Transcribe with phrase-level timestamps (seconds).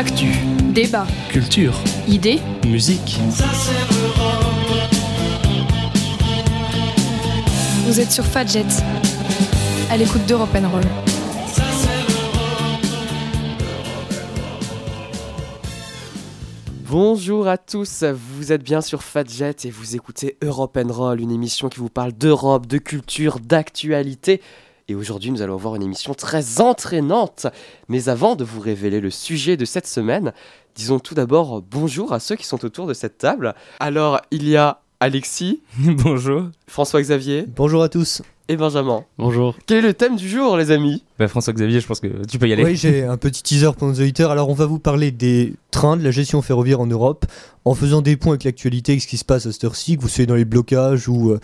[0.00, 0.28] Actu,
[0.72, 1.74] débat, culture,
[2.08, 3.18] idées, musique.
[7.84, 8.64] Vous êtes sur Fadjet,
[9.90, 10.82] à l'écoute d'Europe Roll.
[16.86, 21.68] Bonjour à tous, vous êtes bien sur Fadjet et vous écoutez Europe Roll, une émission
[21.68, 24.40] qui vous parle d'Europe, de culture, d'actualité.
[24.90, 27.46] Et aujourd'hui, nous allons voir une émission très entraînante.
[27.86, 30.32] Mais avant de vous révéler le sujet de cette semaine,
[30.74, 33.54] disons tout d'abord bonjour à ceux qui sont autour de cette table.
[33.78, 35.62] Alors, il y a Alexis.
[35.78, 36.48] Bonjour.
[36.66, 37.44] François-Xavier.
[37.46, 39.04] Bonjour à tous et Benjamin.
[39.16, 39.56] Bonjour.
[39.64, 41.04] Quel est le thème du jour, les amis?
[41.20, 42.64] Bah, François-Xavier, je pense que tu peux y aller.
[42.64, 44.32] Oui, j'ai un petit teaser pour nos auditeurs.
[44.32, 47.26] Alors, on va vous parler des trains, de la gestion ferroviaire en Europe,
[47.64, 50.02] en faisant des points avec l'actualité, avec ce qui se passe à cette heure-ci, que
[50.02, 51.38] vous soyez dans les blocages ou euh,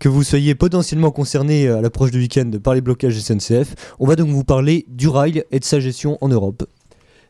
[0.00, 3.74] que vous soyez potentiellement concerné à l'approche du week-end par les blocages SNCF.
[3.98, 6.66] On va donc vous parler du rail et de sa gestion en Europe.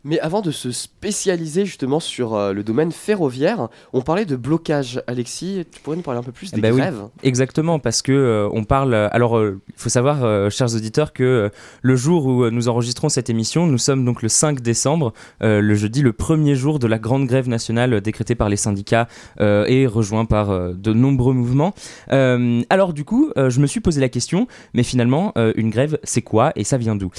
[0.08, 5.02] Mais avant de se spécialiser justement sur euh, le domaine ferroviaire, on parlait de blocage.
[5.06, 7.02] Alexis, tu pourrais nous parler un peu plus des bah grèves?
[7.22, 8.94] Exactement, parce que euh, on parle.
[8.94, 11.50] Alors, il faut savoir, chers auditeurs, que
[11.82, 16.00] le jour où nous enregistrons cette émission, nous sommes donc le 5 décembre, le jeudi,
[16.00, 19.08] le premier jour de la grande grève nationale décrétée par les syndicats
[19.40, 21.74] et rejoint par de nombreux mouvements.
[22.08, 26.52] alors, du coup, je me suis posé la question, mais finalement, une grève, c'est quoi?
[26.56, 27.10] Et ça vient d'où?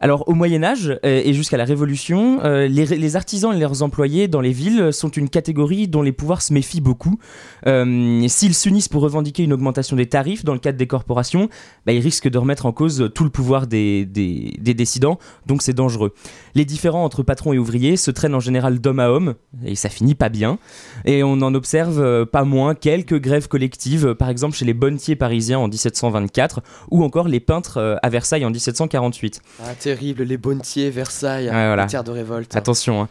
[0.00, 4.40] Alors au Moyen Âge et jusqu'à la Révolution, euh, les, artisans et leurs employés dans
[4.40, 7.18] les villes sont une catégorie dont les pouvoirs se méfient beaucoup.
[7.66, 11.48] Euh, s'ils s'unissent pour revendiquer une augmentation des tarifs dans le cadre des corporations,
[11.86, 14.04] bah, ils risquent de remettre en cause tout le pouvoir des,
[14.60, 16.14] décidants, donc c'est dangereux.
[16.54, 19.88] Les différends entre patrons et ouvriers se traînent en général d'homme à homme, et ça
[19.88, 20.58] finit pas bien.
[21.04, 25.16] Et on en observe euh, pas moins quelques grèves collectives, par exemple chez les bonnetiers
[25.16, 29.42] parisiens en 1724, ou encore les peintres à Versailles en 1748
[29.78, 32.10] terrible, les bonnetiers, Versailles, ouais, de
[32.54, 33.02] Attention.
[33.02, 33.08] Hein.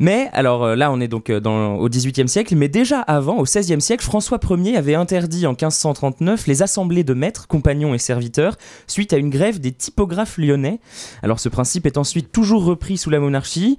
[0.00, 3.38] Mais, alors euh, là, on est donc euh, dans, au XVIIIe siècle, mais déjà avant,
[3.38, 7.98] au XVIe siècle, François Ier avait interdit en 1539 les assemblées de maîtres, compagnons et
[7.98, 8.56] serviteurs
[8.86, 10.78] suite à une grève des typographes lyonnais.
[11.22, 13.76] Alors ce principe est ensuite toujours repris sous la monarchie.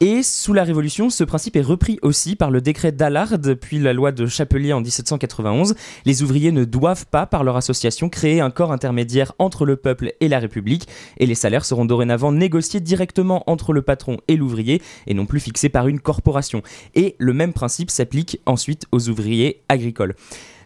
[0.00, 3.92] Et sous la Révolution, ce principe est repris aussi par le décret d'Allard, puis la
[3.92, 5.74] loi de Chapelier en 1791.
[6.04, 10.12] Les ouvriers ne doivent pas, par leur association, créer un corps intermédiaire entre le peuple
[10.20, 10.86] et la République,
[11.16, 15.40] et les salaires seront dorénavant négociés directement entre le patron et l'ouvrier, et non plus
[15.40, 16.62] fixés par une corporation.
[16.94, 20.14] Et le même principe s'applique ensuite aux ouvriers agricoles.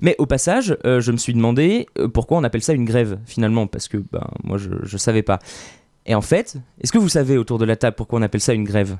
[0.03, 3.19] Mais au passage, euh, je me suis demandé euh, pourquoi on appelle ça une grève
[3.25, 5.39] finalement, parce que ben, moi je ne savais pas.
[6.05, 8.53] Et en fait, est-ce que vous savez autour de la table pourquoi on appelle ça
[8.53, 8.99] une grève?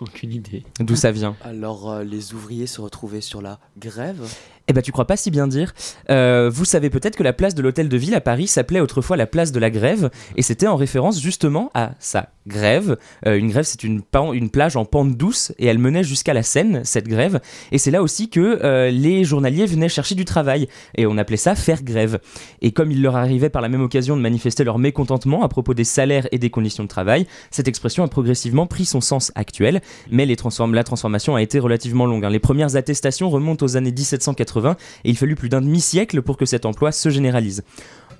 [0.00, 0.64] Aucune idée.
[0.80, 1.36] D'où ça vient?
[1.42, 4.28] Alors, euh, les ouvriers se retrouvaient sur la grève
[4.68, 5.74] eh ben tu crois pas si bien dire.
[6.10, 9.16] Euh, vous savez peut-être que la place de l'hôtel de ville à Paris s'appelait autrefois
[9.16, 12.96] la place de la Grève, et c'était en référence justement à sa grève.
[13.26, 14.02] Euh, une grève, c'est une,
[14.50, 17.40] plage en pente douce, et elle menait jusqu'à la Seine, cette grève.
[17.72, 21.36] Et c'est là aussi que euh, les journaliers venaient chercher du travail, et on appelait
[21.36, 22.18] ça faire grève.
[22.60, 25.74] Et comme il leur arrivait par la même occasion de manifester leur mécontentement à propos
[25.74, 29.80] des salaires et des conditions de travail, cette expression a progressivement pris son sens actuel,
[30.10, 32.24] mais la transformation a été relativement longue.
[32.24, 32.30] Hein.
[32.30, 34.55] Les premières attestations remontent aux années 1780
[35.04, 37.62] et il fallut plus d'un demi-siècle pour que cet emploi se généralise.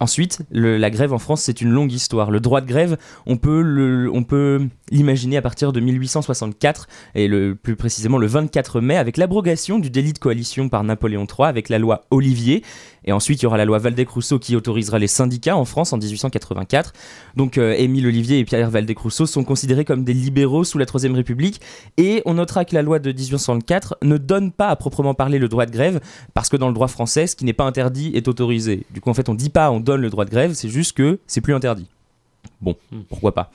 [0.00, 2.30] Ensuite, la grève en France, c'est une longue histoire.
[2.30, 8.18] Le droit de grève, on peut l'imaginer à partir de 1864, et le, plus précisément
[8.18, 12.04] le 24 mai, avec l'abrogation du délit de coalition par Napoléon III avec la loi
[12.10, 12.62] Olivier,
[13.06, 15.98] et ensuite, il y aura la loi Valdec-Rousseau qui autorisera les syndicats en France en
[15.98, 16.92] 1884.
[17.36, 21.14] Donc, euh, Émile Olivier et Pierre Valdec-Rousseau sont considérés comme des libéraux sous la Troisième
[21.14, 21.60] République.
[21.96, 25.48] Et on notera que la loi de 1864 ne donne pas à proprement parler le
[25.48, 26.00] droit de grève,
[26.34, 28.82] parce que dans le droit français, ce qui n'est pas interdit est autorisé.
[28.90, 30.96] Du coup, en fait, on dit pas on donne le droit de grève, c'est juste
[30.96, 31.86] que c'est plus interdit.
[32.60, 33.00] Bon, hmm.
[33.08, 33.50] pourquoi pas.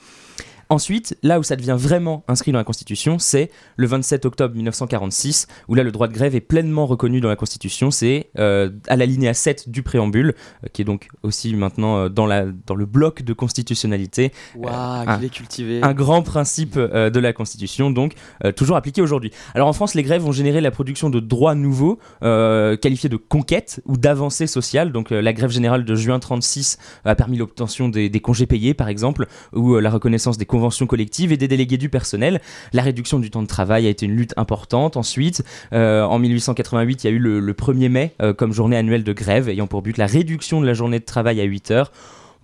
[0.72, 5.46] Ensuite, là où ça devient vraiment inscrit dans la Constitution, c'est le 27 octobre 1946,
[5.68, 7.90] où là le droit de grève est pleinement reconnu dans la Constitution.
[7.90, 10.34] C'est euh, à la linéa 7 du préambule,
[10.64, 14.32] euh, qui est donc aussi maintenant euh, dans, la, dans le bloc de constitutionnalité.
[14.56, 15.80] Waouh, un, est cultivé.
[15.82, 18.14] Un grand principe de la Constitution, donc
[18.56, 19.30] toujours appliqué aujourd'hui.
[19.54, 23.82] Alors en France, les grèves ont généré la production de droits nouveaux, qualifiés de conquêtes
[23.84, 24.90] ou d'avancées sociales.
[24.90, 28.88] Donc la grève générale de juin 36 a permis l'obtention des, des, congés payés, par
[28.88, 32.40] exemple, ou la reconnaissance des conventions collective et des délégués du personnel.
[32.72, 34.96] La réduction du temps de travail a été une lutte importante.
[34.96, 39.04] Ensuite, euh, en 1888, il y a eu le, 1er mai euh, comme journée annuelle
[39.04, 41.92] de grève, ayant pour but la réduction de la journée de travail à 8 heures.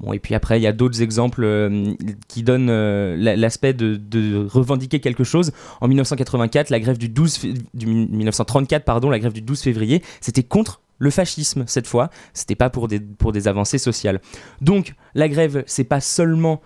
[0.01, 1.93] Bon, et puis après, il y a d'autres exemples euh,
[2.29, 2.71] qui donnent
[3.17, 5.51] l'aspect de, revendiquer quelque chose.
[5.81, 7.41] En 1984, la grève du 12
[7.75, 12.11] du 1934, pardon, la grève du 12 février, c'était contre le fascisme cette fois.
[12.33, 14.21] C'était pas pour des, pour des avancées sociales.
[14.61, 16.63] Donc, la grève, c'est pas seulement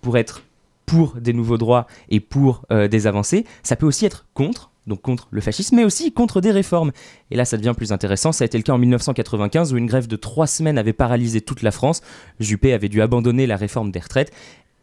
[0.00, 0.42] pour être
[0.88, 5.02] pour des nouveaux droits et pour euh, des avancées, ça peut aussi être contre, donc
[5.02, 6.92] contre le fascisme, mais aussi contre des réformes.
[7.30, 8.32] Et là, ça devient plus intéressant.
[8.32, 11.42] Ça a été le cas en 1995 où une grève de trois semaines avait paralysé
[11.42, 12.00] toute la France.
[12.40, 14.32] Juppé avait dû abandonner la réforme des retraites.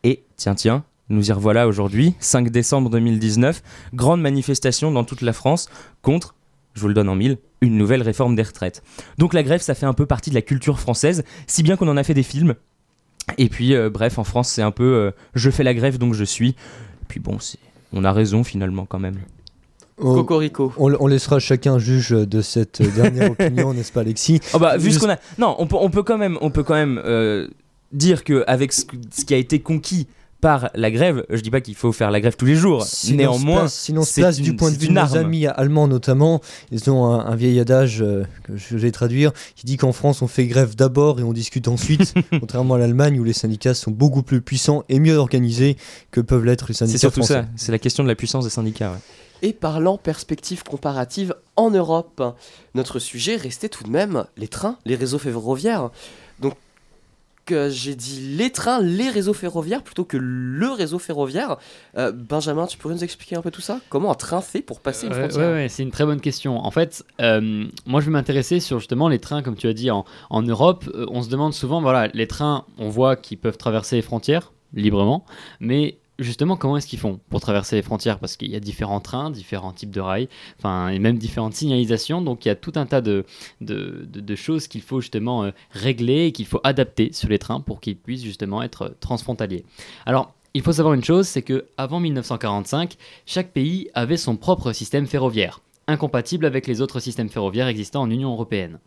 [0.04, 3.63] Et tiens, tiens, nous y revoilà aujourd'hui, 5 décembre 2019,
[3.96, 5.69] grande manifestation dans toute la France
[6.04, 6.36] contre,
[6.75, 8.84] je vous le donne en mille, une nouvelle réforme des retraites.
[9.18, 11.88] Donc la grève, ça fait un peu partie de la culture française, si bien qu'on
[11.88, 12.54] en a fait des films.
[13.38, 16.13] Et puis, euh, bref, en France, c'est un peu euh, je fais la grève donc
[16.13, 16.56] je suis.
[17.07, 17.60] Puis bon, c'est-
[17.94, 19.18] on a raison finalement quand même.
[19.98, 20.74] On, Cocorico.
[20.77, 24.42] on- on laissera chacun juge de cette dernière opinion, n'est-ce pas, Alexis?
[24.54, 25.18] Oh bah, vu ce Juste- qu'on a.
[25.38, 27.48] Non, on peut, on peut quand même, on peut quand même euh,
[27.94, 30.07] dire qu'avec ce, que- ce qui a été conquis
[30.46, 32.86] par la grève, je dis pas qu'il faut faire la grève tous les jours.
[32.86, 34.90] Sinon, Néanmoins, on se place, sinon, on se c'est place une- du point de vue
[34.90, 36.40] de nos amis allemands notamment.
[36.72, 40.22] Ils ont un, un vieil adage euh, que je vais traduire qui dit qu'en France
[40.22, 43.90] on fait grève d'abord et on discute ensuite, contrairement à l'Allemagne où les syndicats sont
[43.90, 45.78] beaucoup plus puissants et mieux organisés
[46.12, 47.34] que peuvent l'être les syndicats c'est surtout français.
[47.42, 47.46] ça.
[47.56, 48.92] C'est la question de la puissance des syndicats.
[48.92, 49.00] ouais.
[49.42, 52.22] Et parlant perspective comparative en Europe,
[52.76, 55.90] notre sujet restait tout de même les trains, les réseaux ferroviaires.
[56.40, 56.54] Donc,
[57.46, 61.58] que j'ai dit les trains, les réseaux ferroviaires plutôt que le réseau ferroviaire.
[61.98, 63.80] Euh, Benjamin, tu pourrais nous expliquer un peu tout ça?
[63.90, 65.50] Comment un train fait pour passer une frontière?
[65.50, 66.58] ouais, ouais, c'est une très bonne question.
[66.58, 69.92] En fait, euh, moi je vais m'intéresser sur justement les trains, comme tu as dit,
[69.92, 70.90] en, en Europe.
[70.94, 74.52] Euh, on se demande souvent, voilà, les trains, on voit qu'ils peuvent traverser les frontières
[74.74, 75.26] librement,
[75.60, 78.20] mais justement, comment est-ce qu'ils font pour traverser les frontières?
[78.20, 80.30] Parce qu'il y a différents trains, différents types de rails,
[80.60, 82.22] enfin, et même différentes signalisations.
[82.22, 83.26] Donc il y a tout un tas de,
[84.36, 87.98] choses qu'il faut justement euh, régler et qu'il faut adapter sur les trains pour qu'ils
[87.98, 89.66] puissent justement être euh, transfrontaliers.
[90.06, 92.96] Alors, il faut savoir une chose, c'est que avant 1945,
[93.26, 98.10] chaque pays avait son propre système ferroviaire, incompatible avec les autres systèmes ferroviaires existants en
[98.10, 98.80] Union européenne.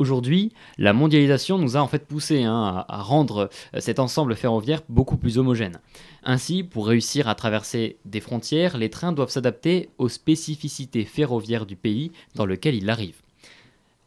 [0.00, 4.80] Aujourd'hui, la mondialisation nous a en fait poussé hein, à, rendre euh, cet ensemble ferroviaire
[4.88, 5.78] beaucoup plus homogène.
[6.24, 11.76] Ainsi, pour réussir à traverser des frontières, les trains doivent s'adapter aux spécificités ferroviaires du
[11.76, 13.20] pays dans lequel ils arrivent.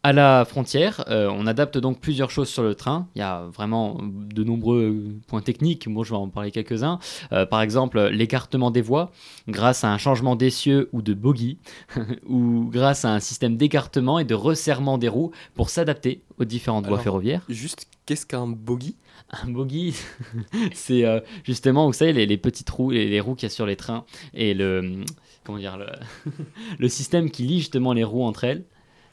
[0.06, 3.08] À la frontière, euh, on adapte donc plusieurs choses sur le train.
[3.14, 5.86] Il y a vraiment de nombreux points techniques.
[5.86, 6.98] Moi, je vais en parler quelques-uns.
[7.32, 9.12] Euh, par exemple, l'écartement des voies
[9.48, 11.56] grâce à un changement d'essieu ou de bogie,
[12.28, 16.86] ou grâce à un système d'écartement et de resserrement des roues pour s'adapter aux différentes
[16.86, 17.46] voies ferroviaires.
[17.48, 18.96] Juste, qu'est-ce qu'un bogie?
[19.42, 19.96] Un bogie,
[20.74, 23.54] c'est euh, justement, vous savez, les, les petites roues, les, les roues qu'il y a
[23.54, 24.04] sur les trains
[24.34, 25.02] et le,
[25.44, 25.86] comment dire, le,
[26.78, 28.64] le système qui lie justement les roues entre elles.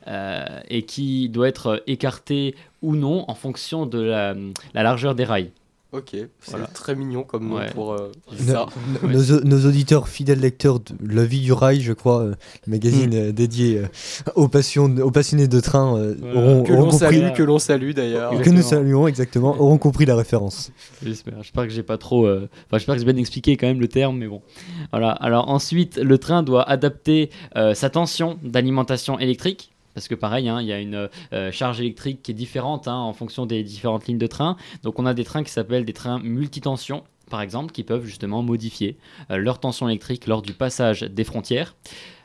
[0.07, 4.35] Euh, et qui doit être écarté ou non en fonction de la,
[4.73, 5.51] la largeur des rails.
[5.93, 6.67] Ok, c'est Voilà.
[6.67, 7.69] très mignon comme nom Ouais.
[7.71, 8.13] pour euh,
[8.47, 8.65] ça.
[9.03, 12.33] no- nos, nos auditeurs fidèles lecteurs de La vie du rail, je crois, euh,
[12.65, 13.87] le magazine euh, dédié euh,
[14.35, 16.39] aux, passionnés de train, euh, Voilà.
[16.39, 18.41] auront, Que auront l'on compris, salue, que l'on salue d'ailleurs.
[18.41, 20.71] que nous saluons exactement, auront compris la référence.
[21.03, 21.43] J'espère.
[21.43, 22.25] J'espère que j'ai pas trop.
[22.25, 24.41] euh, Enfin, j'espère que j'ai bien expliqué quand même le terme, mais bon.
[24.91, 25.11] Voilà.
[25.11, 29.70] Alors ensuite, le train doit adapter euh, sa tension d'alimentation électrique.
[29.93, 32.95] Parce que pareil, hein, il y a une euh, charge électrique qui est différente hein,
[32.95, 34.57] en fonction des différentes lignes de train.
[34.83, 38.43] Donc on a des trains qui s'appellent des trains multitensions, par exemple, qui peuvent justement
[38.43, 38.97] modifier
[39.29, 41.75] euh, leur tension électrique lors du passage des frontières.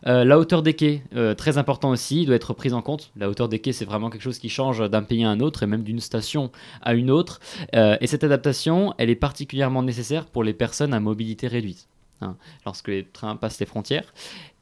[0.06, 1.02] Euh, la hauteur des quais,
[1.36, 3.10] très important aussi, doit être prise en compte.
[3.16, 5.62] La hauteur des quais, c'est vraiment quelque chose qui change d'un pays à un autre
[5.62, 6.52] et même d'une station
[6.82, 7.40] à une autre.
[7.72, 11.88] Et cette adaptation, elle est particulièrement nécessaire pour les personnes à mobilité réduite,
[12.20, 14.12] hein, lorsque les trains passent les frontières.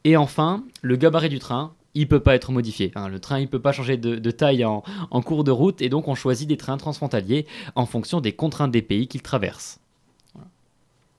[0.04, 2.92] Et enfin, le gabarit du train, il peut pas être modifié.
[2.94, 3.08] hein.
[3.08, 4.82] Le train, il peut pas changer de, de taille en,
[5.22, 8.82] cours de route, et donc on choisit des trains transfrontaliers en fonction des contraintes des
[8.82, 9.80] pays qu'ils traversent.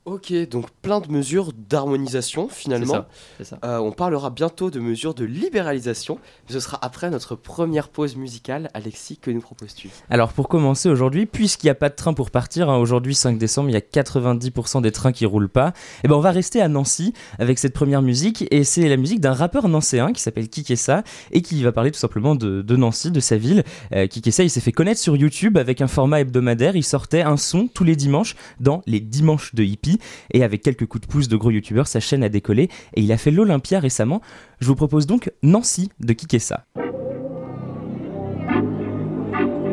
[0.05, 2.93] Ok, donc plein de mesures d'harmonisation finalement.
[2.93, 3.07] ça.
[3.39, 3.59] C'est ça.
[3.65, 6.19] Euh, on parlera bientôt de mesures de libéralisation.
[6.47, 8.69] mais Ce sera après notre première pause musicale.
[8.75, 9.89] Alexis, que nous proposes-tu?
[10.11, 13.39] Alors pour commencer aujourd'hui, puisqu'il n'y a pas de train pour partir, hein, aujourd'hui 5
[13.39, 16.61] décembre, il y a 90% des trains qui roulent pas, et ben on va rester
[16.61, 20.49] à Nancy avec cette première musique, et c'est la musique d'un rappeur nancéen qui s'appelle
[20.49, 23.63] Kikessa, et qui va parler tout simplement de, de Nancy, de sa ville.
[23.91, 27.37] Euh, Kikessa, il s'est fait connaître sur YouTube avec un format hebdomadaire, il sortait un
[27.37, 29.94] son tous les dimanches dans les dimanches de hippie,
[30.31, 33.11] et avec quelques coups de pouce de gros youtubeurs, sa chaîne a décollé, et il
[33.11, 34.21] a fait l'Olympia récemment.
[34.59, 36.65] Je vous propose donc Nancy de Kikessa.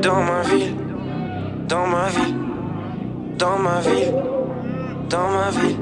[0.02, 0.74] Dans ma ville,
[1.68, 2.34] dans ma ville,
[3.38, 4.14] dans ma ville,
[5.08, 5.76] dans ma ville,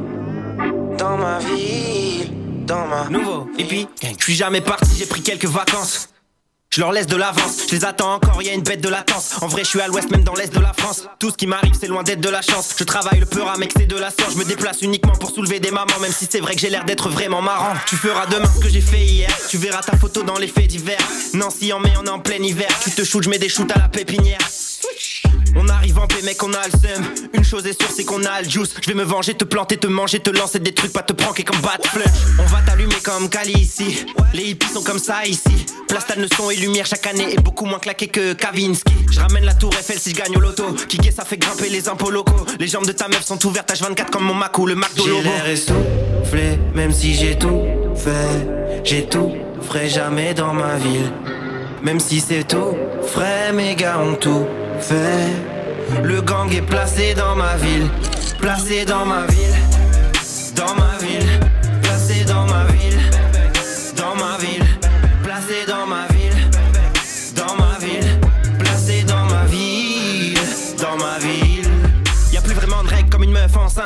[0.98, 2.30] dans ma ville,
[2.66, 3.48] dans ma nouveau.
[3.58, 6.08] Et puis, je suis jamais parti, j'ai pris quelques vacances.
[6.72, 9.42] Je leur laisse de l'avance, je les attends encore, y a une bête de latence.
[9.42, 11.04] En vrai, je suis à l'ouest, même dans l'est de la France.
[11.18, 12.76] Tout ce qui m'arrive, c'est loin d'être de la chance.
[12.78, 14.34] Je travaille le peur à mec, c'est de la science.
[14.34, 16.84] Je me déplace uniquement pour soulever des mamans, même si c'est vrai que j'ai l'air
[16.84, 17.74] d'être vraiment marrant.
[17.88, 19.36] Tu feras demain ce que j'ai fait hier.
[19.48, 21.00] Tu verras ta photo dans les faits divers.
[21.34, 22.68] Nancy en mai, on est en plein hiver.
[22.84, 24.38] Tu te shoots, je mets des shoots à la pépinière.
[25.56, 27.04] On arrive en paix, mec, on a le seum.
[27.32, 28.74] Une chose est sûre, c'est qu'on a le juice.
[28.80, 31.44] Je vais me venger, te planter, te manger, te lancer des trucs, pas te pranker
[31.44, 31.78] comme bat.
[32.38, 34.06] On va t'allumer comme Kali ici.
[34.32, 35.66] Les hippies sont comme ça ici.
[35.88, 38.92] Plastal ne son et lumière chaque année est beaucoup moins claqué que Kavinsky.
[39.10, 40.72] Je ramène la tour Eiffel si je gagne au loto.
[40.88, 42.46] Kiké, ça fait grimper les impôts locaux.
[42.58, 45.02] Les jambes de ta meuf sont ouvertes H24 comme mon Mac ou le Mac de
[45.02, 47.62] J'ai l'air essoufflé, même si j'ai tout
[47.96, 48.46] fait.
[48.84, 51.12] J'ai tout, ferai jamais dans ma ville.
[51.82, 52.76] Même si c'est tout
[53.06, 54.46] frais, mes gars ont tout
[56.02, 57.88] Le gang est placé dans ma ville.
[58.40, 59.49] Placé dans ma ville.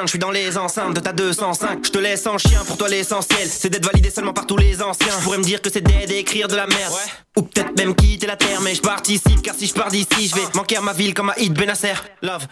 [0.05, 1.87] Je suis dans les enceintes de ta 205.
[1.87, 2.63] Je te laisse en chien.
[2.67, 5.13] Pour toi, l'essentiel, c'est d'être validé seulement par tous les anciens.
[5.19, 6.93] Je pourrais me dire que c'est dead et écrire de la merde.
[7.37, 8.61] Ou peut-être même quitter la terre.
[8.61, 11.31] Mais je participe car si je pars d'ici, je vais manquer à ma ville comme
[11.31, 11.95] à Hit Benasser.
[12.23, 12.47] Love.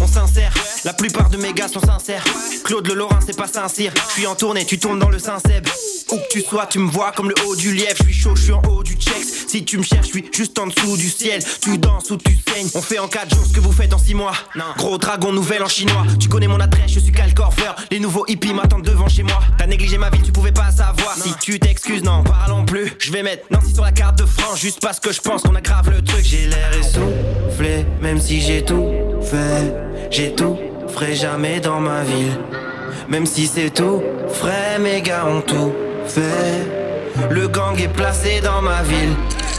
[0.00, 0.52] On s'insère,
[0.84, 2.22] la plupart de mes gars sont sincères.
[2.64, 3.92] Claude Le Lorrain, c'est pas Saint-Cyr.
[4.08, 5.66] Je suis en tournée, tu tournes dans le Saint-Seb.
[6.12, 7.96] Où que tu sois, tu me vois comme le haut du lièvre.
[7.98, 9.22] Je suis chaud, je suis en haut du check.
[9.48, 11.42] Si tu me cherches, je suis juste en dessous du ciel.
[11.60, 12.68] Tu danses ou tu saignes.
[12.74, 14.32] On fait en 4 jours ce que vous faites en 6 mois.
[14.76, 16.04] Gros dragon nouvelle en chinois.
[16.18, 17.72] Tu connais mon adresse, je suis Cal Corver.
[17.90, 19.40] Les nouveaux hippies m'attendent devant chez moi.
[19.58, 21.16] T'as négligé ma ville, tu pouvais pas savoir.
[21.22, 22.94] Si tu t'excuses, non, parlons plus.
[22.98, 25.54] Je vais mettre Nancy sur la carte de France juste parce que je pense qu'on
[25.54, 26.24] aggrave le truc.
[26.24, 28.86] J'ai l'air essoufflé, même si j'ai tout
[30.10, 30.56] J'ai tout,
[30.88, 32.38] ferai jamais dans ma ville.
[33.08, 35.72] Même si c'est tout frais, mes gars ont tout
[36.06, 37.28] fait.
[37.30, 39.14] Le gang est placé dans ma ville.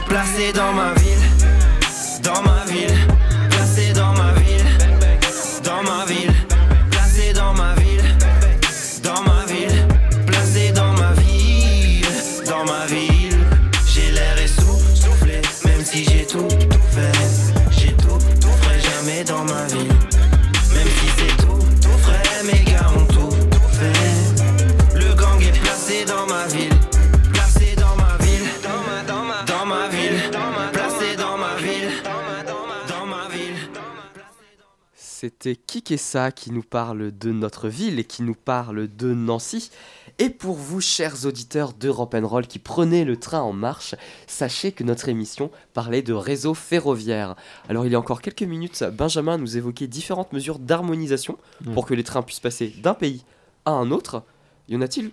[0.07, 1.19] Placé dans ma ville.
[2.23, 2.58] Dans ma
[35.19, 39.69] C'était Kikessa qui nous parle de notre ville et qui nous parle de Nancy.
[40.17, 43.95] Et pour vous, chers auditeurs d'Europe Roll qui prenaient le train en marche,
[44.27, 47.35] sachez que notre émission parlait de réseau ferroviaire.
[47.67, 51.73] Alors il y a encore quelques minutes, Benjamin nous évoquait différentes mesures d'harmonisation Mm.
[51.73, 53.25] pour que les trains puissent passer d'un pays
[53.65, 54.23] à un autre.
[54.69, 55.11] Y en a-t-il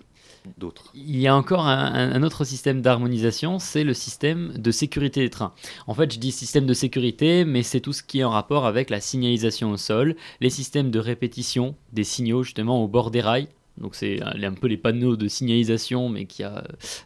[0.93, 5.21] Il y a encore un, un- un autre système d'harmonisation, c'est le système de sécurité
[5.21, 5.53] des trains.
[5.87, 8.65] En fait, je dis système de sécurité, mais c'est tout ce qui est en rapport
[8.65, 13.21] avec la signalisation au sol, les systèmes de répétition des signaux justement au bord des
[13.21, 13.47] rails.
[13.79, 16.63] Donc c'est un peu les panneaux de signalisation, mais qui a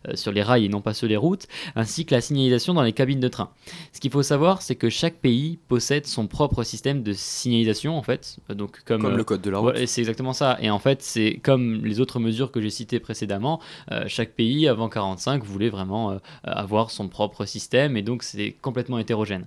[0.07, 2.83] euh, sur les rails et non pas sur les routes, ainsi que la signalisation dans
[2.83, 3.51] les cabines de train.
[3.93, 8.03] Ce qu'il faut savoir, c'est que chaque pays possède son propre système de signalisation en
[8.03, 8.37] fait.
[8.49, 9.73] Euh, Donc comme, Comme euh, le code de la route.
[9.75, 10.57] Ouais, c'est exactement ça.
[10.61, 13.59] Et en fait, c'est comme les autres mesures que j'ai citées précédemment,
[13.91, 18.55] euh, chaque pays avant 45 voulait vraiment euh, avoir son propre système et donc c'est
[18.61, 19.45] complètement hétérogène.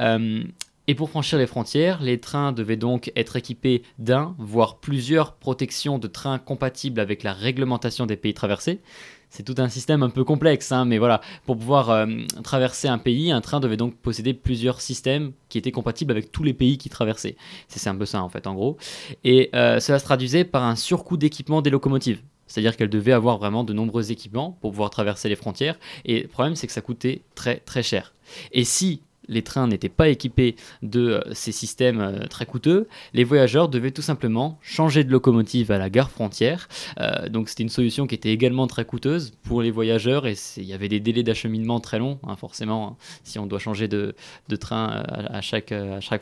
[0.00, 0.42] Euh,
[0.88, 5.98] et pour franchir les frontières, les trains devaient donc être équipés d'un, voire plusieurs protections
[5.98, 8.80] de trains compatibles avec la réglementation des pays traversés.
[9.28, 12.06] C'est tout un système un peu complexe, hein, mais voilà, pour pouvoir euh,
[12.42, 16.42] traverser un pays, un train devait donc posséder plusieurs systèmes qui étaient compatibles avec tous
[16.42, 17.36] les pays qui traversaient.
[17.68, 18.78] C'est un peu ça en fait, en gros.
[19.24, 22.22] Et euh, cela se traduisait par un surcoût d'équipement des locomotives.
[22.46, 25.78] C'est-à-dire qu'elles devaient avoir vraiment de nombreux équipements pour pouvoir traverser les frontières.
[26.06, 28.14] Et le problème, c'est que ça coûtait très très cher.
[28.52, 33.24] Et si les trains n'étaient pas équipés de euh, ces systèmes euh, très coûteux, les
[33.24, 36.68] voyageurs devaient tout simplement changer de locomotive à la gare frontière.
[37.00, 40.64] Euh, donc c'était une solution qui était également très coûteuse pour les voyageurs et il
[40.64, 42.96] y avait des délais d'acheminement très longs, hein, forcément.
[43.24, 44.14] si on doit changer de,
[44.58, 45.72] train à, chaque,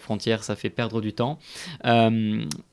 [0.01, 1.39] frontière, ça fait perdre du temps.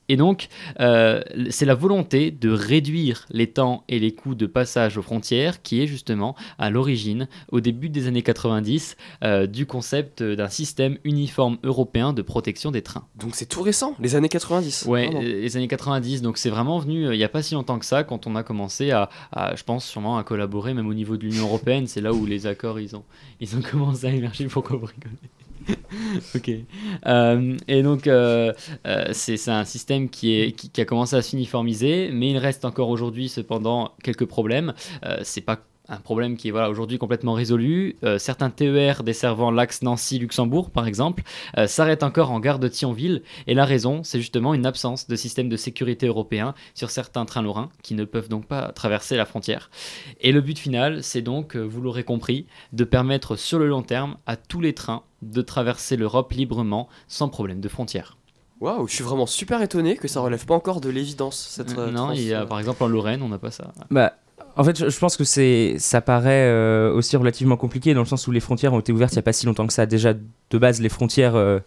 [0.10, 0.48] Et donc,
[0.80, 5.62] euh, c'est la volonté de réduire les temps et les coûts de passage aux frontières
[5.62, 10.98] qui est justement à l'origine, au début des années 90, euh, du concept d'un système
[11.04, 13.06] uniforme européen de protection des trains.
[13.16, 14.86] Donc c'est tout récent, les années 90.
[14.88, 15.22] Ouais, vraiment.
[15.22, 17.80] euh, les années 90, donc c'est vraiment venu euh, il n'y a pas si longtemps
[17.80, 20.94] que ça, quand on a commencé à, à, je pense sûrement à collaborer, même au
[20.94, 23.04] niveau de l'Union Européenne, c'est là où les accords, ils ont,
[23.40, 25.16] ils ont commencé à émerger, pourquoi vous rigolez?
[26.36, 26.52] ok.
[27.06, 28.54] Euh, et donc, euh,
[28.88, 33.92] euh, c'est un système qui, a commencé à s'uniformiser, mais il reste encore aujourd'hui, cependant,
[34.04, 34.74] quelques problèmes.
[35.90, 37.98] Un problème qui est voilà, aujourd'hui complètement résolu.
[38.04, 41.24] Euh, certains TER desservant l'axe Nancy-Luxembourg, par exemple,
[41.58, 43.22] euh, s'arrêtent encore en gare de Thionville.
[43.48, 47.42] Et la raison, c'est justement une absence de système de sécurité européen sur certains trains
[47.42, 49.70] lorrains qui ne peuvent donc pas traverser la frontière.
[50.22, 53.84] Et le but final, c'est donc, euh, vous l'aurez compris, de permettre sur le long
[53.84, 58.18] terme à tous les trains de traverser l'Europe librement sans problème de frontière.
[58.62, 61.48] Waouh, je suis vraiment super étonné que ça relève pas encore de l'évidence.
[61.50, 63.74] Cette euh, non, trans- il y a, par exemple en Lorraine, on n'a pas ça.
[63.92, 64.14] Bah,
[64.56, 68.28] en fait, je, pense que c'est, ça paraît euh, aussi relativement compliqué dans le sens
[68.28, 69.86] où les frontières ont été ouvertes il n'y a pas si longtemps que ça.
[69.86, 71.60] Déjà, de base, les frontières euh,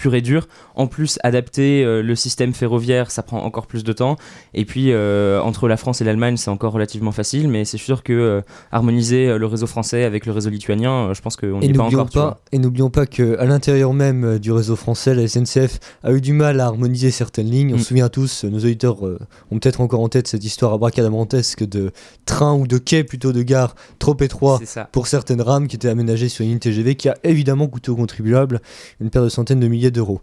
[0.00, 0.48] pures et dures.
[0.74, 4.16] En plus, adapter euh, le système ferroviaire, ça prend encore plus de temps.
[4.54, 7.48] Et puis, euh, entre la France et l'Allemagne, c'est encore relativement facile.
[7.48, 8.40] Mais c'est sûr que euh,
[8.72, 12.08] harmoniser le réseau français avec le réseau lituanien, je pense qu'on n'y est pas encore.
[12.08, 16.32] pas, et n'oublions pas qu'à l'intérieur même du réseau français, la SNCF a eu du
[16.32, 17.74] mal à harmoniser certaines lignes.
[17.74, 17.80] On Mm.
[17.80, 21.92] se souvient tous, nos auditeurs ont peut-être encore en tête cette histoire abracadabrantesque de
[22.24, 24.60] train ou de quai plutôt de gare trop étroit
[24.92, 27.96] pour certaines rames qui étaient aménagées sur une ligne TGV qui a évidemment coûté aux
[27.96, 28.60] contribuables
[29.00, 30.20] une paire de centaines de milliers d'euros.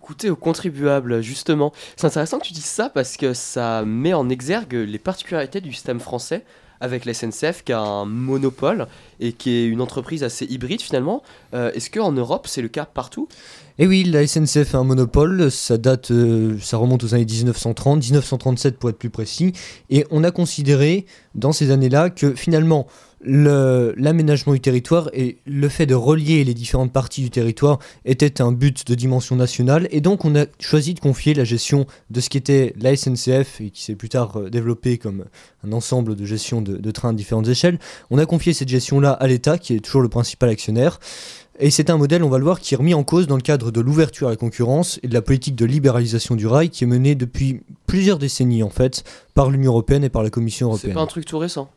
[0.00, 1.72] Coûter aux contribuables, justement.
[1.96, 5.72] C'est intéressant que tu dises ça parce que ça met en exergue les particularités du
[5.72, 6.44] système français
[6.80, 8.88] avec la SNCF qui a un monopole
[9.20, 11.22] et qui est une entreprise assez hybride finalement.
[11.54, 13.28] Euh, Est-ce qu'en Europe c'est le cas partout?
[13.78, 18.00] Et oui, la SNCF a un monopole, ça date, euh, ça remonte aux années 1930,
[18.02, 19.52] 1937 pour être plus précis,
[19.90, 25.68] et on a considéré dans ces années-là que finalement le- l'aménagement du territoire et le
[25.68, 30.00] fait de relier les différentes parties du territoire était un but de dimension nationale, et
[30.00, 33.70] donc on a choisi de confier la gestion de ce qui était la SNCF et
[33.70, 35.24] qui s'est plus tard euh, développé comme
[35.66, 37.78] un ensemble de gestion de, de trains à différentes échelles.
[38.10, 40.98] On a confié cette gestion-là à l'État, qui est toujours le principal actionnaire.
[41.60, 43.42] Et c'est un modèle, on va le voir, qui est remis en cause dans le
[43.42, 46.82] cadre de l'ouverture à la concurrence et de la politique de libéralisation du rail qui
[46.84, 50.70] est menée depuis plusieurs décennies en fait par l'Union européenne et par la Commission C'est
[50.88, 50.94] européenne.
[50.94, 51.70] pas un truc tout récent.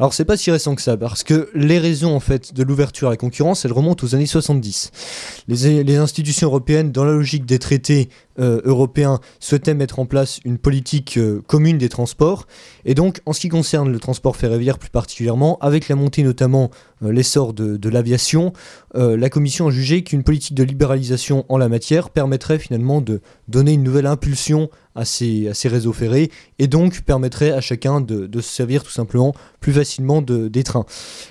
[0.00, 3.08] Alors c'est pas si récent que ça parce que les raisons en fait de l'ouverture
[3.08, 4.92] à la concurrence, elles remontent aux années 70.
[5.46, 10.56] Les, institutions européennes, dans la logique des traités euh, européens, souhaitaient mettre en place une
[10.56, 12.46] politique euh, commune des transports.
[12.86, 16.70] Et donc en ce qui concerne le transport ferroviaire plus particulièrement, avec la montée notamment
[17.02, 18.54] euh, l'essor de, l'aviation,
[18.94, 23.74] la Commission a jugé qu'une politique de libéralisation en la matière permettrait finalement de donner
[23.74, 28.82] une nouvelle impulsion à ces, réseaux ferrés et donc permettrait à chacun de, se servir
[28.82, 30.86] tout simplement plus facilement de, des trains.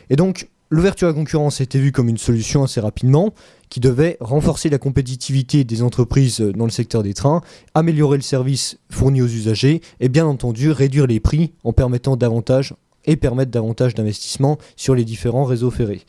[0.09, 3.33] Et donc l'ouverture à la concurrence été vue comme une solution assez rapidement
[3.69, 7.41] qui devait renforcer la compétitivité des entreprises dans le secteur des trains,
[7.75, 12.73] améliorer le service fourni aux usagers et bien entendu réduire les prix en permettant davantage
[13.05, 16.01] et permettre davantage d'investissements sur les différents réseaux ferrés.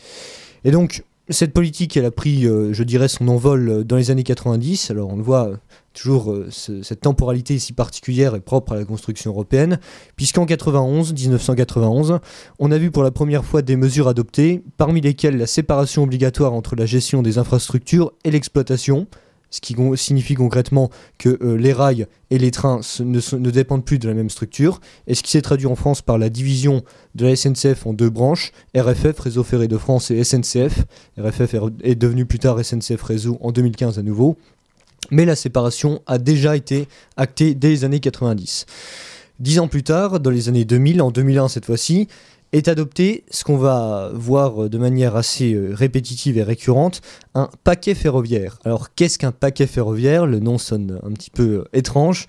[0.64, 4.24] Et donc cette politique, elle a pris, euh, je dirais, son envol dans les années
[4.24, 4.90] 90.
[4.90, 5.52] Alors on le voit,
[5.92, 9.78] toujours euh, ce- cette temporalité si particulière est propre à la construction européenne,
[10.16, 12.18] puisqu'en 91, 1991,
[12.58, 16.52] on a vu pour la première fois des mesures adoptées, parmi lesquelles la séparation obligatoire
[16.52, 19.06] entre la gestion des infrastructures et l'exploitation,
[19.52, 23.98] ce qui signifie concrètement que euh, les rails et les trains ne, ne dépendent plus
[23.98, 26.82] de la même structure, et ce qui s'est traduit en France par la division
[27.16, 30.84] de la SNCF en deux branches, RFF, Réseau Ferré de France, et SNCF.
[31.18, 34.36] RFF est devenu plus tard SNCF Réseau en 2015 à nouveau.
[35.10, 38.66] Mais la séparation a déjà été actée dès les années 90.
[39.38, 42.08] Dix ans plus tard, dans les années 2000, en 2001 cette fois-ci,
[42.52, 47.00] est adopté ce qu'on va voir de manière assez euh, répétitive et récurrente,
[47.34, 48.58] un paquet ferroviaire.
[48.64, 50.26] Alors qu'est-ce qu'un paquet ferroviaire?
[50.26, 52.26] Le nom sonne un petit peu euh, étrange.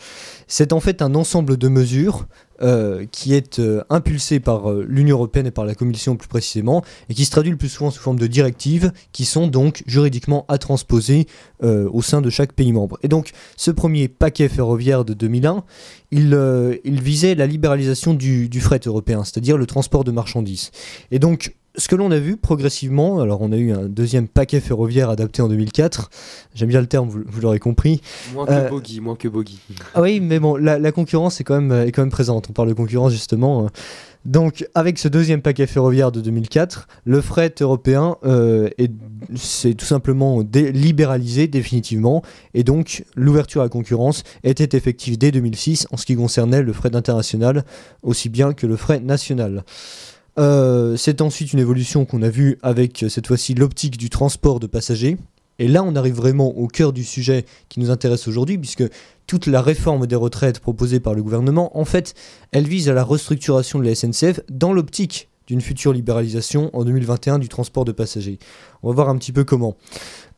[0.47, 2.27] C'est en fait un ensemble de mesures
[2.61, 6.83] euh, qui est euh, impulsé par euh, l'Union européenne et par la Commission plus précisément,
[7.09, 10.45] et qui se traduit le plus souvent sous forme de directives, qui sont donc juridiquement
[10.47, 11.27] à transposer
[11.63, 12.97] euh, au sein de chaque pays membre.
[13.03, 15.63] Et donc ce premier paquet ferroviaire de 2001,
[16.11, 20.71] il, il visait la libéralisation du, du fret européen, c'est-à-dire le transport de marchandises.
[21.11, 24.59] Et donc ce que l'on a vu progressivement, alors on a eu un deuxième paquet
[24.59, 26.09] ferroviaire adapté en 2004,
[26.53, 28.01] j'aime bien le terme, vous, vous l'aurez compris,
[28.33, 29.59] Moins que Euh, Boggy, moins que Boggy.
[29.93, 32.47] ah oui, mais bon, la, la concurrence est quand, même, est quand même présente.
[32.49, 33.65] On parle de concurrence justement.
[33.65, 33.67] euh.
[34.23, 38.91] Donc, avec ce deuxième paquet ferroviaire de 2004, le fret européen euh, est,
[39.35, 42.21] c'est tout simplement dé- libéralisé définitivement.
[42.53, 46.71] Et donc, l'ouverture à la concurrence était effective dès 2006 en ce qui concernait le
[46.71, 47.63] fret international,
[48.03, 49.63] aussi bien que le fret national.
[50.39, 54.59] Euh, c'est ensuite une évolution qu'on a vue avec euh, cette fois-ci l'optique du transport
[54.59, 55.17] de passagers.
[55.59, 58.83] Et là, on arrive vraiment au cœur du sujet qui nous intéresse aujourd'hui, puisque
[59.27, 62.15] toute la réforme des retraites proposée par le gouvernement, en fait,
[62.51, 67.39] elle vise à la restructuration de la SNCF dans l'optique d'une future libéralisation en 2021
[67.39, 68.39] du transport de passagers.
[68.83, 69.75] On va voir un petit peu comment.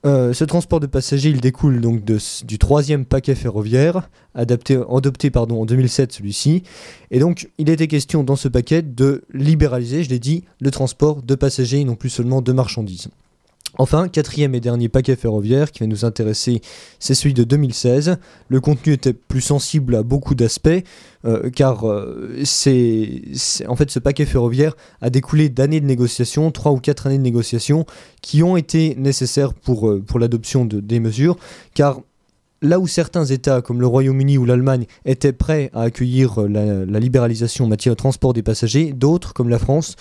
[0.06, 6.12] Euh, ce transport de passagers, il découle donc du troisième paquet ferroviaire, adopté en 2007
[6.12, 6.63] celui-ci.
[7.10, 11.22] Et donc, il était question dans ce paquet de libéraliser, je l'ai dit, le transport
[11.22, 13.08] de passagers et non plus seulement de marchandises.
[13.80, 16.62] Enfin, quatrième et dernier paquet ferroviaire qui va nous intéresser,
[17.00, 18.18] c'est celui de 2016.
[18.48, 20.70] Le contenu était plus sensible à beaucoup d'aspects,
[21.26, 23.22] euh, car euh, c'est,
[23.68, 27.24] en fait ce paquet ferroviaire a découlé d'années de négociations, trois ou quatre années de
[27.24, 27.88] négociations,
[28.22, 31.38] qui ont été nécessaires pour, euh, l'adoption de, des mesures,
[31.74, 32.02] car
[32.62, 37.66] là où certains États, comme le Royaume-Uni ou l'Allemagne, étaient prêts à accueillir la libéralisation
[37.66, 39.98] en matière de transport des passagers, d'autres, comme la France,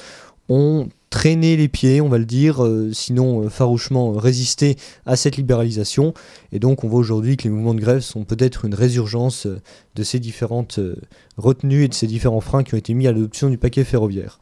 [0.48, 5.36] ont traîné les pieds, on va le dire, euh, sinon euh, farouchement résister à cette
[5.36, 6.14] libéralisation.
[6.52, 9.60] Et donc on voit aujourd'hui que les mouvements de grève sont peut-être une résurgence euh,
[9.94, 10.96] de ces différentes euh,
[11.36, 14.40] retenues et de ces différents freins qui ont été mis à l'adoption du paquet ferroviaire.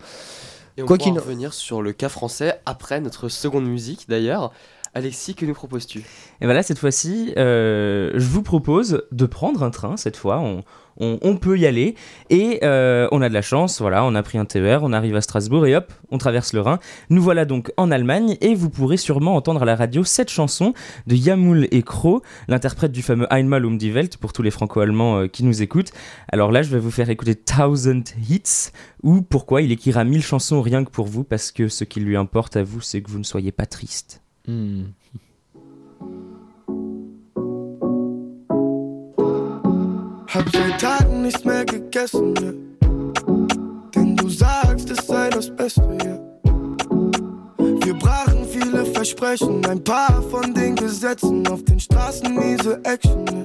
[0.77, 4.53] Et on Quoi pourra revenir sur le cas français après notre seconde musique d'ailleurs.
[4.95, 6.01] Alexis, que nous proposes-tu?
[6.41, 9.97] Et voilà, cette fois-ci, euh, je vous propose de prendre un train.
[9.97, 10.65] Cette fois, on,
[11.01, 11.95] on- peut y aller.
[12.29, 15.17] Et euh, on a de la chance, voilà, on a pris un TER, on arrive
[15.17, 16.79] à Strasbourg et hop, on traverse le Rhin.
[17.09, 20.75] Nous voilà donc en Allemagne et vous pourrez sûrement entendre à la radio cette chanson
[21.07, 25.21] de Yamul et Kro, l'interprète du fameux Einmal um die Welt pour tous les franco-allemands
[25.21, 25.93] euh, qui nous écoutent.
[26.31, 28.71] Alors là, je vais vous faire écouter Thousand Hits
[29.03, 32.17] ou pourquoi il écrira mille chansons rien que pour vous parce que ce qui lui
[32.17, 34.21] importe à vous, c'est que vous ne soyez pas triste.
[34.47, 34.83] Hmm.
[40.71, 42.53] Seit Tagen nichts mehr gegessen, ja.
[43.95, 46.19] Denn du sagst, es sei das Beste, ja.
[47.85, 51.47] Wir brachen viele Versprechen, ein paar von den Gesetzen.
[51.49, 53.45] Auf den Straßen miese Action, ja.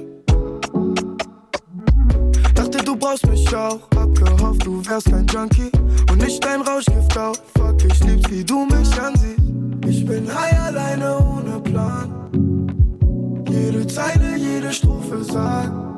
[2.54, 3.80] Dachte, du brauchst mich auch.
[3.96, 5.70] Hab gehofft, du wärst kein Junkie
[6.10, 7.36] und nicht ein Rauschgift auch.
[7.56, 9.40] Fuck, ich lieb's, wie du mich ansiehst.
[9.86, 13.44] Ich bin high alleine ohne Plan.
[13.48, 15.95] Jede Zeile, jede Strophe sagt.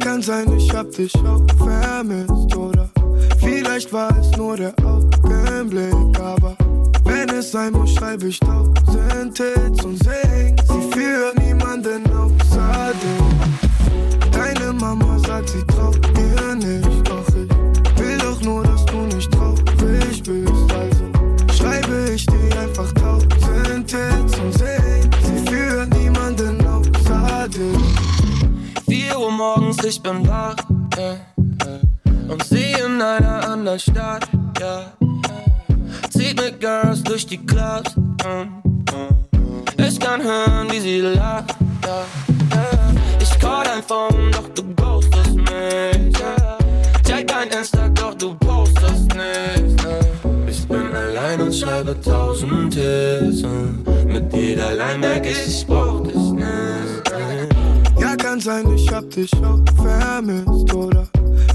[0.00, 2.90] Kann sein, ich hab dich auch vermisst, oder?
[3.38, 6.56] Vielleicht war es nur der Augenblick, aber
[7.04, 14.30] wenn es sein muss, schreibe ich tausend Hits und sing sie für niemanden außer dich.
[14.30, 17.10] Deine Mama sagt, sie traut mir nicht,
[29.86, 30.56] ich bin wach,
[30.96, 32.28] ja, ja.
[32.28, 34.26] Und sie in einer anderen Stadt,
[34.60, 34.92] ja.
[36.10, 38.64] Zieht mit Girls durch die Clubs, mm.
[39.76, 41.56] Ich kann hören, wie sie lacht.
[43.20, 46.14] Ich call dein Phone, doch du ghostest mich.
[47.06, 49.86] Check dein Insta, doch du postest nicht.
[50.48, 54.06] Ich bin allein und schreibe tausend mm.
[54.06, 57.53] Mit jeder Line merk ich, ich brauch dich nicht,
[58.34, 61.06] kann sein, ich hab dich auch vermisst, oder?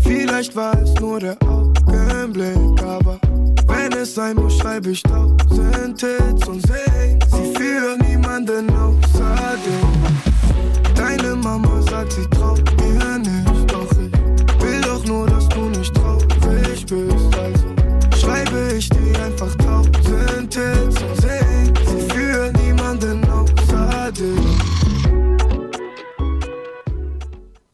[0.02, 3.20] Vielleicht war es nur der Augenblick, aber
[3.68, 10.94] wenn es sein muss, schreibe ich tausend Hits und sing sie für niemanden außer dich.
[10.96, 15.94] Deine Mama sagt, sie traut mir nicht, doch ich will doch nur, dass du nicht
[15.94, 24.14] traurig bist, also schreibe ich dir einfach tausend Hits und sing sie für niemanden außer
[24.14, 24.59] dich.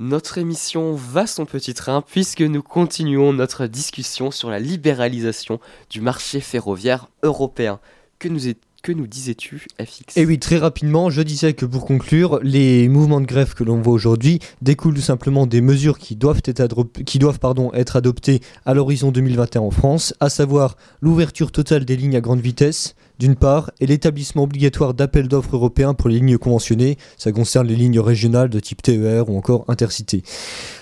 [0.06, 6.00] Notre émission va son petit train puisque nous continuons notre discussion sur la libéralisation du
[6.00, 7.80] marché ferroviaire européen.
[8.20, 8.41] Que nous,
[8.84, 13.20] que nous disais-tu, FX Et oui, très rapidement, je disais que pour conclure, les mouvements
[13.20, 17.18] de grève que l'on voit aujourd'hui découlent tout simplement des mesures qui doivent être, qui
[17.18, 22.15] doivent, pardon, être adoptées à l'horizon 2021 en France, à savoir l'ouverture totale des lignes
[22.15, 26.97] à grande vitesse, d'une part, et l'établissement obligatoire d'appels d'offres européens pour les lignes conventionnées,
[27.17, 30.23] ça concerne les lignes régionales de type TER ou encore intercité.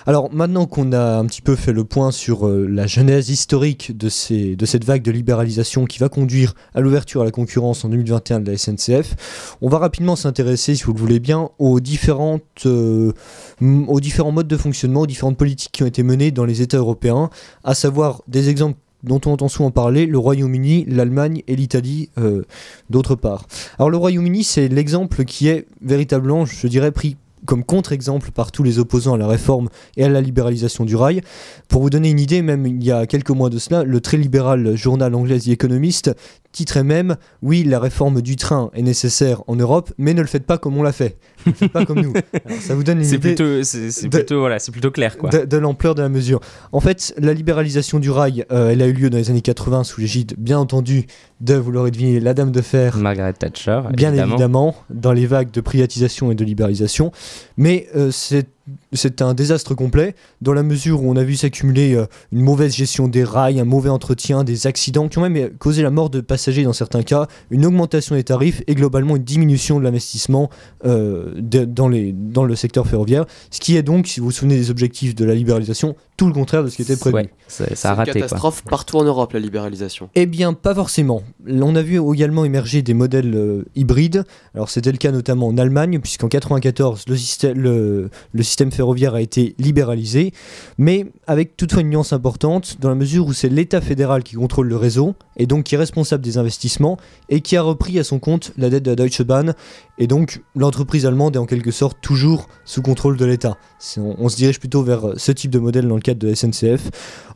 [0.06, 3.96] Alors maintenant qu'on a un petit peu fait le point sur euh, la genèse historique
[3.96, 8.40] de, cette vague de libéralisation qui va conduire à l'ouverture à la concurrence en 2021
[8.40, 13.12] de la SNCF, on va rapidement s'intéresser, si vous le voulez bien, euh,
[13.60, 16.78] aux différents modes de fonctionnement, aux différentes politiques qui ont été menées dans les États
[16.78, 17.30] européens,
[17.62, 22.42] à savoir des exemples dont on entend souvent parler, le Royaume-Uni, l'Allemagne et l'Italie euh,
[22.90, 23.46] d'autre part.
[23.78, 28.62] Alors le Royaume-Uni, c'est l'exemple qui est véritablement, je dirais, pris comme contre-exemple par tous
[28.62, 31.20] les opposants à la réforme et à la libéralisation du rail.
[31.68, 34.16] Pour vous donner une idée, même il y a quelques mois de cela, le très
[34.16, 36.10] libéral journal anglais The Economist
[36.52, 40.46] titrait même Oui, la réforme du train est nécessaire en Europe, mais ne le faites
[40.46, 41.16] pas comme on l'a fait.
[41.46, 42.12] Ne le faites pas comme nous.
[42.46, 45.18] Alors, ça vous donne une idée plutôt, c'est c'est de- plutôt, voilà, c'est plutôt clair
[45.18, 45.30] quoi.
[45.30, 46.38] de, de l'ampleur de la mesure.
[46.70, 49.82] En fait, la libéralisation du rail, euh, elle a eu lieu dans les années 80
[49.82, 51.06] sous l'égide, bien entendu,
[51.44, 52.96] de, vous l'aurez deviné, la Dame de Fer.
[52.96, 54.32] Margaret Thatcher, Bien évidemment.
[54.34, 54.74] évidemment.
[54.90, 57.12] dans les vagues de privatisation et de libéralisation.
[57.56, 58.48] Mais euh, c'est
[58.92, 62.74] c'est un désastre complet, dans la mesure où on a vu s'accumuler euh, une mauvaise
[62.74, 66.10] gestion des rails, un mauvais entretien, des accidents qui ont même euh, causé la mort
[66.10, 70.48] de passagers dans certains cas, une augmentation des tarifs et globalement une diminution de l'investissement
[70.86, 73.26] euh, dans, les, dans le secteur ferroviaire.
[73.50, 76.32] Ce qui est donc, si vous vous souvenez des objectifs de la libéralisation, tout le
[76.32, 77.16] contraire de ce qui était prévu.
[77.16, 78.20] Ouais, ça, a une raté quoi.
[78.22, 80.08] catastrophe partout en Europe, la libéralisation.
[80.14, 81.22] Eh bien, pas forcément.
[81.46, 84.24] On a vu également émerger des modèles euh, hybrides.
[84.54, 89.14] Alors, c'était le cas notamment en Allemagne, puisqu'en 94, le système, le, le système ferroviaire
[89.14, 90.32] a été libéralisé,
[90.78, 94.68] mais avec toutefois une nuance importante, dans la mesure où c'est l'État fédéral qui contrôle
[94.68, 98.18] le réseau, et donc qui est responsable des investissements, et qui a repris à son
[98.18, 99.54] compte la dette de la Deutsche Bahn,
[99.98, 103.56] et donc l'entreprise allemande est en quelque sorte toujours sous contrôle de l'État.
[103.98, 106.90] On, se dirige plutôt vers euh, ce type de modèle dans le cadre de SNCF.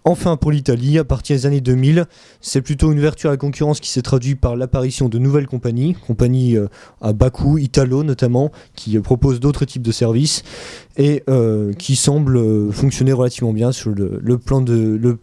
[0.05, 2.07] Enfin, pour l'Italie, à partir des années 2000,
[2.41, 5.95] c'est plutôt une ouverture à la concurrence qui s'est traduite par l'apparition de nouvelles compagnies,
[6.07, 6.69] compagnies euh,
[7.01, 10.43] à bas coût, Italo notamment, qui euh, proposent d'autres types de services
[10.97, 11.23] et
[11.79, 15.21] qui semblent fonctionner relativement bien sur le, le plan de le,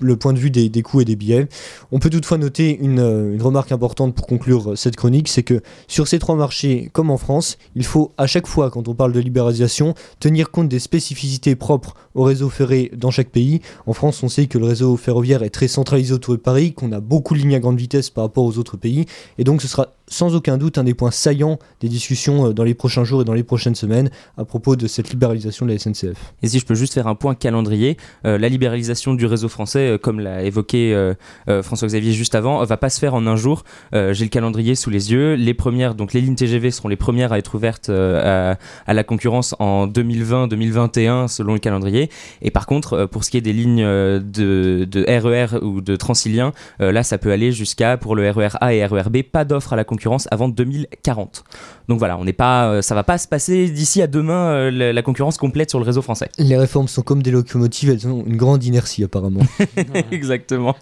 [0.00, 1.48] le point de vue des, des coûts et des billets.
[1.92, 5.42] On peut toutefois noter une, euh, une remarque importante pour conclure euh, cette chronique, c'est
[5.42, 8.94] que sur ces trois marchés, comme en France, il faut à chaque fois, quand on
[8.94, 13.60] parle de libéralisation, tenir compte des spécificités propres au réseau ferré dans chaque pays.
[13.86, 16.92] En France, on sait que le réseau ferroviaire est très centralisé autour de Paris, qu'on
[16.92, 19.06] a beaucoup de lignes à grande vitesse par rapport aux autres pays,
[19.38, 22.64] et donc ce sera sans aucun doute un des points saillants des discussions euh, dans
[22.64, 25.78] les prochains jours et dans les prochaines semaines à propos de cette libéralisation de la
[25.78, 26.32] SNCF.
[26.42, 29.90] Et si je peux juste faire un point calendrier, euh, la libéralisation du réseau français,
[29.90, 31.14] euh, comme l'a évoqué euh,
[31.48, 33.64] euh, François-Xavier juste avant, va pas se faire en un jour.
[33.94, 35.34] Euh, J'ai le calendrier sous les yeux.
[35.34, 39.04] Les premières, donc les lignes TGV seront les premières à être ouvertes à, à la
[39.04, 42.10] concurrence en 2020-2021 selon le calendrier.
[42.42, 46.52] Et par contre, pour ce qui est des lignes de, de RER ou de Transilien,
[46.78, 49.76] là ça peut aller jusqu'à pour le RER A et RER B, pas d'offre à
[49.76, 49.97] la concurrence
[50.30, 51.44] avant 2040.
[51.88, 54.70] Donc voilà, on n'est pas, euh, ça va pas se passer d'ici à demain euh,
[54.70, 56.28] la, la concurrence complète sur le réseau français.
[56.38, 59.42] Les réformes sont comme des locomotives, elles ont une grande inertie apparemment.
[60.10, 60.76] Exactement.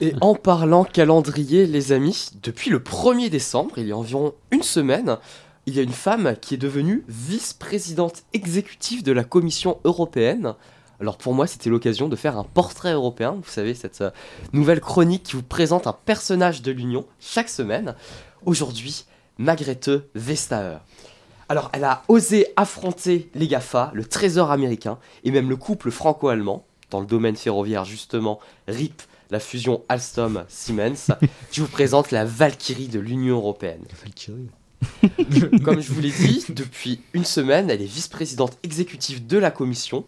[0.00, 4.62] Et en parlant calendrier, les amis, depuis le 1er décembre, il y a environ une
[4.62, 5.18] semaine,
[5.66, 10.54] il y a une femme qui est devenue vice-présidente exécutive de la Commission européenne.
[11.00, 13.36] Alors pour moi, c'était l'occasion de faire un portrait européen.
[13.42, 14.10] Vous savez, cette euh,
[14.52, 17.94] nouvelle chronique qui vous présente un personnage de l'Union chaque semaine.
[18.46, 19.06] Aujourd'hui,
[19.38, 20.78] Margrethe Vestager.
[21.48, 26.64] Alors, elle a osé affronter les GAFA, le trésor américain, et même le couple franco-allemand,
[26.90, 31.10] dans le domaine ferroviaire justement, RIP, la fusion Alstom-Siemens.
[31.52, 33.82] Je vous présente la Valkyrie de l'Union Européenne.
[35.64, 40.04] Comme je vous l'ai dit, depuis une semaine, elle est vice-présidente exécutive de la Commission,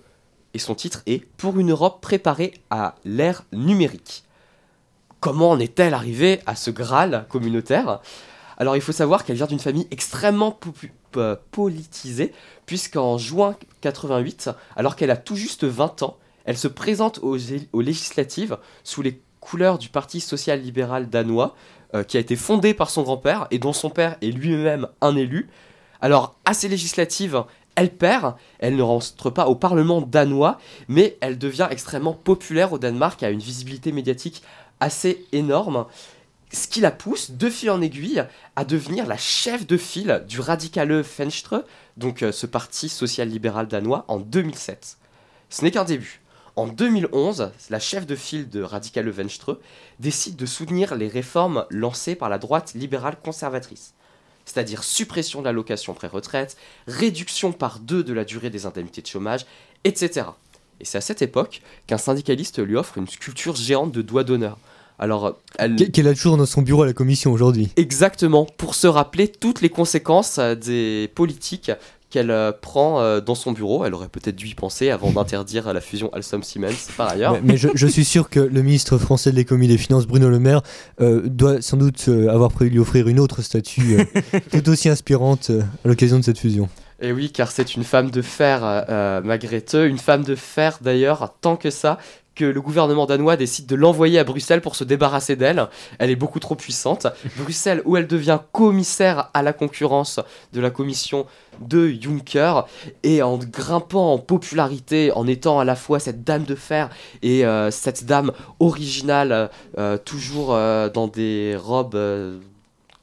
[0.55, 4.22] et son titre est Pour une Europe préparée à l'ère numérique.
[5.20, 8.00] Comment en est-elle arrivée à ce Graal communautaire?
[8.57, 10.59] Alors il faut savoir qu'elle vient d'une famille extrêmement
[11.16, 12.33] euh, politisée,
[12.66, 17.37] puisqu'en juin 88, alors qu'elle a tout juste 20 ans, elle se présente aux
[17.81, 21.54] législatives sous les couleurs du Parti social-libéral danois,
[21.94, 25.16] euh, qui a été fondé par son grand-père et dont son père est lui-même un
[25.16, 25.48] élu.
[26.00, 31.38] Alors, à ces législatives, elle perd, elle ne rentre pas au Parlement danois, mais elle
[31.38, 34.42] devient extrêmement populaire au Danemark, a une visibilité médiatique
[34.80, 35.86] assez énorme,
[36.52, 38.24] ce qui la pousse, de fil en aiguille,
[38.56, 41.64] à devenir la chef de file du Radikale Venstre,
[41.96, 44.96] donc euh, ce parti social-libéral danois, en 2007.
[45.50, 46.20] Ce n'est qu'un début.
[46.56, 49.60] En 2011, la chef de file de Radikale Venstre
[50.00, 53.94] décide de soutenir les réformes lancées par la droite libérale conservatrice,
[54.44, 56.56] c'est-à-dire suppression de l'allocation pré-retraite,
[56.88, 59.46] réduction par deux de la durée des indemnités de chômage,
[59.84, 60.26] etc.
[60.80, 64.58] Et c'est à cette époque qu'un syndicaliste lui offre une sculpture géante de doigt d'honneur.
[65.00, 65.76] Alors, elle...
[65.76, 67.70] Qu'elle a toujours dans son bureau à la commission aujourd'hui.
[67.76, 71.70] Exactement, pour se rappeler toutes les conséquences euh, des politiques
[72.10, 73.84] qu'elle euh, prend euh, dans son bureau.
[73.84, 77.34] Elle aurait peut-être dû y penser avant d'interdire la fusion Alstom-Siemens par ailleurs.
[77.34, 80.06] Mais, mais je, je suis sûr que le ministre français de l'économie et des finances,
[80.06, 80.62] Bruno Le Maire,
[81.00, 83.98] euh, doit sans doute avoir prévu lui offrir une autre statue
[84.52, 85.50] tout aussi inspirante
[85.84, 86.68] à l'occasion de cette fusion.
[87.00, 90.78] Et oui, car c'est une femme de fer, euh, euh, Margrethe, une femme de fer
[90.80, 91.98] d'ailleurs, tant que ça,
[92.34, 95.68] que le gouvernement danois décide de l'envoyer à Bruxelles pour se débarrasser d'elle.
[95.98, 97.06] Elle est beaucoup trop puissante.
[97.37, 100.20] Bruxelles, où elle devient commissaire à la concurrence
[100.52, 101.26] de la commission
[101.61, 102.66] de Juncker,
[103.02, 106.90] et en grimpant en popularité, en étant à la fois cette dame de fer
[107.22, 111.96] et euh, cette dame originale, euh, toujours dans des robes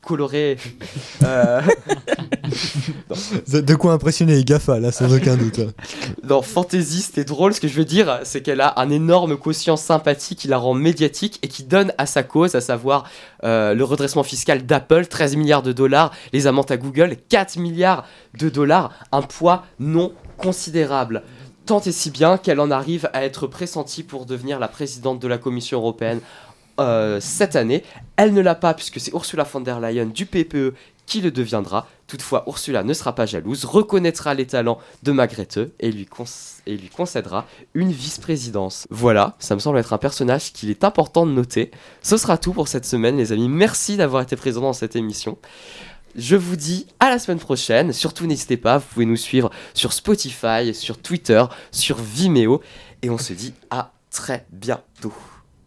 [0.06, 0.58] colorées.
[1.24, 1.62] euh,
[3.48, 5.60] De quoi impressionner les GAFA, là, sans aucun doute.
[6.24, 9.78] dans fantaisiste et drôle, ce que je veux dire, c'est qu'elle a un énorme quotient
[9.78, 13.06] sympathie qui la rend médiatique et qui donne à sa cause, à savoir
[13.44, 18.06] euh, le redressement fiscal d'Apple, 13 milliards de dollars, les amendes à Google, 4 milliards
[18.38, 21.24] de dollars, un poids non considérable.
[21.66, 25.28] Tant et si bien qu'elle en arrive à être pressentie pour devenir la présidente de
[25.28, 26.20] la Commission européenne
[26.80, 27.84] euh, cette année.
[28.18, 30.74] Elle ne l'a pas puisque c'est Ursula von der Leyen du PPE
[31.06, 31.88] qui le deviendra.
[32.08, 36.08] Toutefois, Ursula ne sera pas jalouse, reconnaîtra les talents de Margrethe et lui,
[36.68, 38.88] et lui concédera une vice-présidence.
[38.92, 41.72] Voilà, ça me semble être un personnage qu'il est important de noter.
[42.02, 43.50] Ce sera tout pour cette semaine, les amis.
[43.50, 45.38] Merci d'avoir été présents dans cette émission.
[46.16, 47.92] Je vous dis à la semaine prochaine.
[47.92, 52.62] Surtout, n'hésitez pas, vous pouvez nous suivre sur Spotify, sur Twitter, sur Vimeo.
[53.02, 55.14] Et on se dit à très bientôt.